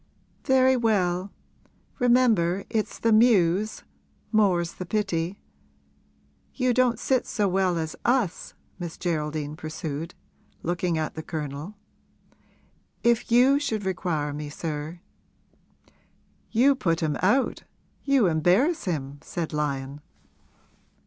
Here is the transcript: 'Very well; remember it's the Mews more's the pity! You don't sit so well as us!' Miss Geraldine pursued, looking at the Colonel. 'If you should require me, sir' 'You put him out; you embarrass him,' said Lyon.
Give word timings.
'Very 0.45 0.75
well; 0.75 1.31
remember 1.99 2.63
it's 2.71 2.97
the 2.97 3.11
Mews 3.13 3.83
more's 4.31 4.73
the 4.73 4.85
pity! 4.87 5.37
You 6.55 6.73
don't 6.73 6.97
sit 6.97 7.27
so 7.27 7.47
well 7.47 7.77
as 7.77 7.95
us!' 8.03 8.55
Miss 8.79 8.97
Geraldine 8.97 9.55
pursued, 9.55 10.15
looking 10.63 10.97
at 10.97 11.13
the 11.13 11.21
Colonel. 11.21 11.75
'If 13.03 13.31
you 13.31 13.59
should 13.59 13.85
require 13.85 14.33
me, 14.33 14.49
sir' 14.49 15.01
'You 16.49 16.73
put 16.73 17.01
him 17.01 17.15
out; 17.21 17.61
you 18.03 18.25
embarrass 18.25 18.85
him,' 18.85 19.19
said 19.21 19.53
Lyon. 19.53 20.01